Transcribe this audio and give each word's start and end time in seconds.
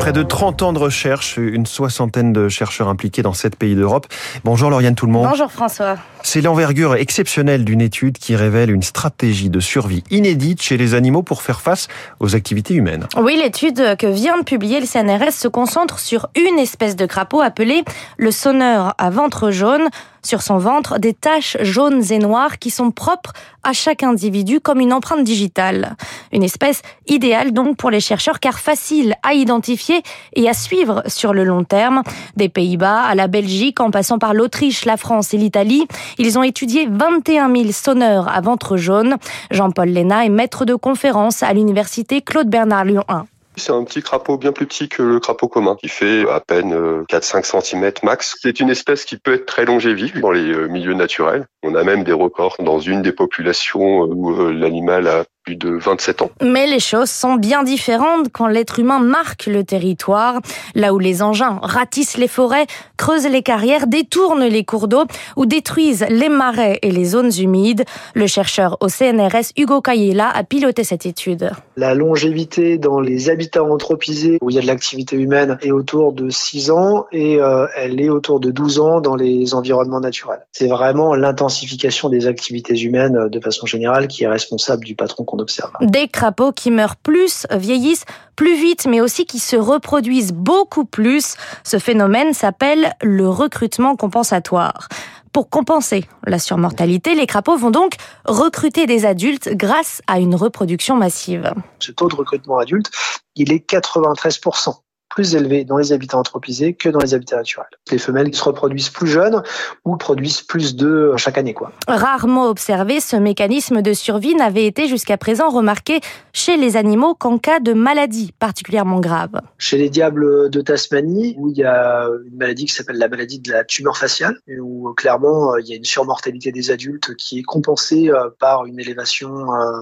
Près 0.00 0.12
de 0.14 0.22
30 0.22 0.62
ans 0.62 0.72
de 0.72 0.78
recherche, 0.78 1.36
une 1.36 1.66
soixantaine 1.66 2.32
de 2.32 2.48
chercheurs 2.48 2.88
impliqués 2.88 3.20
dans 3.20 3.34
sept 3.34 3.54
pays 3.54 3.74
d'Europe. 3.74 4.06
Bonjour 4.44 4.70
Lauriane 4.70 4.94
tout 4.94 5.04
le 5.04 5.12
monde. 5.12 5.28
Bonjour 5.28 5.52
François. 5.52 5.98
C'est 6.22 6.40
l'envergure 6.40 6.94
exceptionnelle 6.94 7.66
d'une 7.66 7.82
étude 7.82 8.16
qui 8.16 8.34
révèle 8.34 8.70
une 8.70 8.82
stratégie 8.82 9.50
de 9.50 9.60
survie 9.60 10.02
inédite 10.10 10.62
chez 10.62 10.78
les 10.78 10.94
animaux 10.94 11.22
pour 11.22 11.42
faire 11.42 11.60
face 11.60 11.88
aux 12.18 12.34
activités 12.34 12.72
humaines. 12.72 13.06
Oui, 13.18 13.36
l'étude 13.36 13.96
que 13.98 14.06
vient 14.06 14.38
de 14.38 14.42
publier 14.42 14.80
le 14.80 14.86
CNRS 14.86 15.32
se 15.32 15.48
concentre 15.48 15.98
sur 15.98 16.28
une 16.34 16.58
espèce 16.58 16.96
de 16.96 17.04
crapaud 17.04 17.42
appelé 17.42 17.84
le 18.16 18.30
sonneur 18.30 18.94
à 18.96 19.10
ventre 19.10 19.50
jaune. 19.50 19.88
Sur 20.22 20.42
son 20.42 20.58
ventre, 20.58 20.98
des 20.98 21.14
taches 21.14 21.56
jaunes 21.62 22.02
et 22.10 22.18
noires 22.18 22.58
qui 22.58 22.68
sont 22.68 22.90
propres 22.90 23.32
à 23.62 23.72
chaque 23.72 24.02
individu 24.02 24.60
comme 24.60 24.80
une 24.80 24.92
empreinte 24.92 25.24
digitale. 25.24 25.96
Une 26.30 26.42
espèce 26.42 26.82
idéale 27.06 27.52
donc 27.52 27.78
pour 27.78 27.90
les 27.90 28.00
chercheurs 28.00 28.38
car 28.38 28.58
facile 28.58 29.14
à 29.22 29.32
identifier 29.32 29.89
et 30.34 30.48
à 30.48 30.52
suivre 30.52 31.02
sur 31.06 31.32
le 31.32 31.44
long 31.44 31.64
terme. 31.64 32.02
Des 32.36 32.48
Pays-Bas 32.48 33.02
à 33.02 33.14
la 33.14 33.26
Belgique 33.26 33.80
en 33.80 33.90
passant 33.90 34.18
par 34.18 34.34
l'Autriche, 34.34 34.84
la 34.84 34.96
France 34.96 35.34
et 35.34 35.36
l'Italie, 35.36 35.86
ils 36.18 36.38
ont 36.38 36.42
étudié 36.42 36.86
21 36.90 37.54
000 37.54 37.72
sonneurs 37.72 38.28
à 38.28 38.40
ventre 38.40 38.76
jaune. 38.76 39.16
Jean-Paul 39.50 39.88
Léna 39.88 40.24
est 40.24 40.30
maître 40.30 40.64
de 40.64 40.74
conférence 40.74 41.42
à 41.42 41.52
l'université 41.52 42.20
Claude 42.22 42.48
Bernard 42.48 42.84
Lyon 42.84 43.04
1. 43.08 43.26
C'est 43.60 43.72
un 43.72 43.84
petit 43.84 44.00
crapaud 44.00 44.38
bien 44.38 44.52
plus 44.52 44.64
petit 44.64 44.88
que 44.88 45.02
le 45.02 45.20
crapaud 45.20 45.48
commun, 45.48 45.76
qui 45.78 45.88
fait 45.88 46.26
à 46.30 46.40
peine 46.40 46.72
4-5 47.10 47.56
euh, 47.56 47.60
cm 47.60 47.92
max. 48.02 48.38
C'est 48.40 48.58
une 48.58 48.70
espèce 48.70 49.04
qui 49.04 49.18
peut 49.18 49.34
être 49.34 49.44
très 49.44 49.66
longévive 49.66 50.18
dans 50.18 50.30
les 50.30 50.50
euh, 50.50 50.66
milieux 50.66 50.94
naturels. 50.94 51.44
On 51.62 51.74
a 51.74 51.84
même 51.84 52.02
des 52.02 52.14
records 52.14 52.56
dans 52.58 52.78
une 52.78 53.02
des 53.02 53.12
populations 53.12 54.00
où 54.04 54.32
euh, 54.32 54.50
l'animal 54.50 55.06
a 55.08 55.24
plus 55.44 55.56
de 55.56 55.70
27 55.70 56.22
ans. 56.22 56.30
Mais 56.42 56.66
les 56.66 56.80
choses 56.80 57.10
sont 57.10 57.34
bien 57.34 57.62
différentes 57.62 58.28
quand 58.32 58.46
l'être 58.46 58.78
humain 58.78 58.98
marque 58.98 59.46
le 59.46 59.64
territoire, 59.64 60.40
là 60.74 60.92
où 60.92 60.98
les 60.98 61.22
engins 61.22 61.58
ratissent 61.62 62.16
les 62.16 62.28
forêts, 62.28 62.66
creusent 62.96 63.28
les 63.28 63.42
carrières, 63.42 63.86
détournent 63.86 64.44
les 64.44 64.64
cours 64.64 64.88
d'eau 64.88 65.04
ou 65.36 65.46
détruisent 65.46 66.06
les 66.08 66.28
marais 66.28 66.78
et 66.82 66.90
les 66.90 67.04
zones 67.04 67.32
humides. 67.38 67.84
Le 68.14 68.26
chercheur 68.26 68.76
au 68.80 68.88
CNRS 68.88 69.52
Hugo 69.56 69.80
Cayela 69.80 70.30
a 70.30 70.44
piloté 70.44 70.84
cette 70.84 71.06
étude. 71.06 71.50
La 71.76 71.94
longévité 71.94 72.78
dans 72.78 73.00
les 73.00 73.30
où 73.58 74.50
il 74.50 74.54
y 74.54 74.58
a 74.58 74.62
de 74.62 74.66
l'activité 74.66 75.16
humaine 75.16 75.58
est 75.62 75.70
autour 75.70 76.12
de 76.12 76.30
6 76.30 76.70
ans 76.70 77.06
et 77.12 77.40
euh, 77.40 77.66
elle 77.76 78.00
est 78.00 78.08
autour 78.08 78.40
de 78.40 78.50
12 78.50 78.80
ans 78.80 79.00
dans 79.00 79.16
les 79.16 79.54
environnements 79.54 80.00
naturels. 80.00 80.46
C'est 80.52 80.68
vraiment 80.68 81.14
l'intensification 81.14 82.08
des 82.08 82.26
activités 82.26 82.78
humaines 82.78 83.16
euh, 83.16 83.28
de 83.28 83.40
façon 83.40 83.66
générale 83.66 84.08
qui 84.08 84.24
est 84.24 84.28
responsable 84.28 84.84
du 84.84 84.94
patron 84.94 85.24
observe. 85.38 85.72
Des 85.80 86.08
crapauds 86.08 86.52
qui 86.52 86.70
meurent 86.70 86.96
plus, 86.96 87.46
vieillissent 87.50 88.04
plus 88.36 88.56
vite, 88.56 88.86
mais 88.88 89.00
aussi 89.00 89.26
qui 89.26 89.38
se 89.38 89.56
reproduisent 89.56 90.32
beaucoup 90.32 90.84
plus. 90.84 91.36
Ce 91.64 91.78
phénomène 91.78 92.32
s'appelle 92.32 92.94
le 93.02 93.28
recrutement 93.28 93.96
compensatoire. 93.96 94.88
Pour 95.32 95.48
compenser 95.48 96.04
la 96.26 96.38
surmortalité, 96.38 97.14
les 97.14 97.26
crapauds 97.26 97.56
vont 97.56 97.70
donc 97.70 97.94
recruter 98.24 98.86
des 98.86 99.06
adultes 99.06 99.50
grâce 99.52 100.02
à 100.08 100.18
une 100.18 100.34
reproduction 100.34 100.96
massive. 100.96 101.52
Ce 101.78 101.92
taux 101.92 102.08
de 102.08 102.16
recrutement 102.16 102.58
adulte, 102.58 102.90
il 103.36 103.52
est 103.52 103.70
93% 103.70 104.74
plus 105.10 105.34
élevé 105.34 105.64
dans 105.64 105.76
les 105.76 105.92
habitats 105.92 106.16
anthropisés 106.16 106.74
que 106.74 106.88
dans 106.88 107.00
les 107.00 107.14
habitats 107.14 107.36
naturels. 107.36 107.66
Les 107.90 107.98
femelles 107.98 108.34
se 108.34 108.42
reproduisent 108.42 108.88
plus 108.88 109.08
jeunes 109.08 109.42
ou 109.84 109.96
produisent 109.96 110.42
plus 110.42 110.76
d'œufs 110.76 111.16
chaque 111.16 111.36
année. 111.36 111.52
Quoi. 111.52 111.72
Rarement 111.88 112.48
observé, 112.48 113.00
ce 113.00 113.16
mécanisme 113.16 113.82
de 113.82 113.92
survie 113.92 114.34
n'avait 114.34 114.66
été 114.66 114.88
jusqu'à 114.88 115.18
présent 115.18 115.50
remarqué 115.50 116.00
chez 116.32 116.56
les 116.56 116.76
animaux 116.76 117.14
qu'en 117.14 117.38
cas 117.38 117.60
de 117.60 117.72
maladie 117.72 118.32
particulièrement 118.38 119.00
grave. 119.00 119.30
Chez 119.58 119.76
les 119.76 119.90
diables 119.90 120.48
de 120.48 120.60
Tasmanie, 120.60 121.34
où 121.38 121.50
il 121.50 121.58
y 121.58 121.64
a 121.64 122.08
une 122.26 122.36
maladie 122.36 122.66
qui 122.66 122.72
s'appelle 122.72 122.98
la 122.98 123.08
maladie 123.08 123.40
de 123.40 123.50
la 123.50 123.64
tumeur 123.64 123.96
faciale, 123.96 124.36
où 124.60 124.92
clairement 124.94 125.56
il 125.56 125.66
y 125.66 125.72
a 125.72 125.76
une 125.76 125.84
surmortalité 125.84 126.52
des 126.52 126.70
adultes 126.70 127.14
qui 127.16 127.40
est 127.40 127.42
compensée 127.42 128.10
euh, 128.10 128.30
par 128.38 128.66
une 128.66 128.78
élévation 128.78 129.52
euh, 129.54 129.80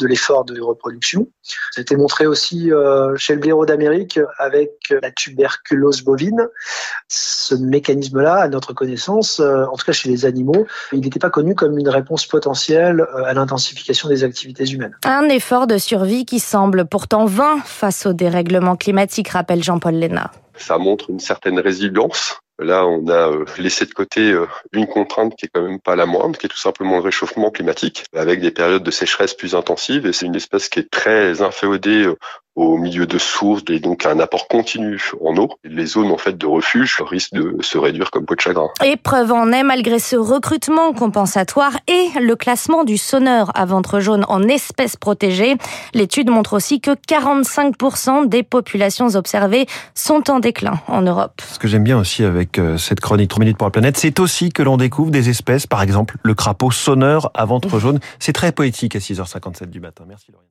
de 0.00 0.06
l'effort 0.06 0.44
de 0.44 0.60
reproduction. 0.60 1.28
Ça 1.42 1.78
a 1.78 1.82
été 1.82 1.96
montré 1.96 2.26
aussi 2.26 2.72
euh, 2.72 3.14
chez 3.16 3.34
le 3.34 3.40
blaireau 3.40 3.66
d'Amérique 3.66 4.18
avec 4.38 4.60
avec 4.60 5.02
la 5.02 5.10
tuberculose 5.10 6.02
bovine. 6.02 6.48
Ce 7.08 7.54
mécanisme-là, 7.54 8.34
à 8.34 8.48
notre 8.48 8.72
connaissance, 8.72 9.40
euh, 9.40 9.64
en 9.66 9.76
tout 9.76 9.84
cas 9.84 9.92
chez 9.92 10.08
les 10.08 10.24
animaux, 10.24 10.66
il 10.92 11.00
n'était 11.00 11.18
pas 11.18 11.30
connu 11.30 11.54
comme 11.54 11.78
une 11.78 11.88
réponse 11.88 12.26
potentielle 12.26 13.00
euh, 13.00 13.24
à 13.24 13.34
l'intensification 13.34 14.08
des 14.08 14.24
activités 14.24 14.68
humaines. 14.68 14.96
Un 15.04 15.28
effort 15.28 15.66
de 15.66 15.78
survie 15.78 16.24
qui 16.24 16.40
semble 16.40 16.84
pourtant 16.86 17.26
vain 17.26 17.58
face 17.64 18.06
au 18.06 18.12
dérèglement 18.12 18.76
climatique, 18.76 19.28
rappelle 19.28 19.62
Jean-Paul 19.62 19.94
Léna. 19.94 20.30
Ça 20.56 20.78
montre 20.78 21.10
une 21.10 21.20
certaine 21.20 21.58
résilience 21.58 22.38
Là, 22.60 22.86
on 22.86 23.08
a 23.08 23.30
euh, 23.30 23.44
laissé 23.58 23.86
de 23.86 23.92
côté 23.92 24.34
une 24.72 24.86
contrainte 24.86 25.34
qui 25.36 25.46
est 25.46 25.50
quand 25.52 25.62
même 25.62 25.80
pas 25.80 25.96
la 25.96 26.06
moindre, 26.06 26.38
qui 26.38 26.46
est 26.46 26.50
tout 26.50 26.56
simplement 26.56 26.96
le 26.96 27.02
réchauffement 27.02 27.50
climatique, 27.50 28.04
avec 28.14 28.40
des 28.40 28.50
périodes 28.50 28.82
de 28.82 28.90
sécheresse 28.90 29.34
plus 29.34 29.54
intensives. 29.54 30.06
Et 30.06 30.12
c'est 30.12 30.26
une 30.26 30.36
espèce 30.36 30.68
qui 30.68 30.80
est 30.80 30.90
très 30.90 31.42
inféodée 31.42 32.06
au 32.56 32.76
milieu 32.76 33.06
de 33.06 33.18
sources 33.18 33.62
et 33.68 33.78
donc 33.78 34.06
un 34.06 34.18
apport 34.18 34.48
continu 34.48 35.00
en 35.24 35.36
eau. 35.36 35.48
Les 35.64 35.86
zones 35.86 36.10
en 36.10 36.18
fait 36.18 36.36
de 36.36 36.46
refuge 36.46 37.00
risquent 37.00 37.34
de 37.34 37.56
se 37.60 37.78
réduire 37.78 38.10
comme 38.10 38.26
peau 38.26 38.34
de 38.34 38.40
chagrin. 38.40 38.68
Épreuve 38.84 39.32
en 39.32 39.52
est 39.52 39.62
malgré 39.62 39.98
ce 39.98 40.16
recrutement 40.16 40.92
compensatoire 40.92 41.78
et 41.86 42.08
le 42.20 42.36
classement 42.36 42.84
du 42.84 42.96
sonneur 42.96 43.50
à 43.54 43.64
ventre 43.64 44.00
jaune 44.00 44.24
en 44.28 44.42
espèces 44.42 44.96
protégées. 44.96 45.56
L'étude 45.94 46.30
montre 46.30 46.54
aussi 46.54 46.80
que 46.80 46.90
45% 46.90 48.28
des 48.28 48.42
populations 48.42 49.14
observées 49.14 49.66
sont 49.94 50.30
en 50.30 50.40
déclin 50.40 50.80
en 50.88 51.02
Europe. 51.02 51.40
Ce 51.52 51.58
que 51.58 51.68
j'aime 51.68 51.84
bien 51.84 51.98
aussi 51.98 52.24
avec 52.24 52.58
euh, 52.58 52.76
cette 52.76 53.00
chronique 53.00 53.30
3 53.30 53.40
minutes 53.40 53.58
pour 53.58 53.66
la 53.66 53.72
planète, 53.72 53.96
c'est 53.96 54.18
aussi 54.20 54.50
que 54.50 54.62
l'on 54.62 54.76
découvre 54.76 55.10
des 55.10 55.28
espèces, 55.28 55.66
par 55.66 55.82
exemple 55.82 56.16
le 56.22 56.34
crapaud 56.34 56.70
sonneur 56.70 57.30
à 57.34 57.44
ventre 57.44 57.78
jaune. 57.78 58.00
C'est 58.18 58.32
très 58.32 58.52
poétique 58.52 58.96
à 58.96 58.98
6h57 58.98 59.66
du 59.66 59.80
matin. 59.80 60.04
Merci 60.06 60.32
Laurine. 60.32 60.48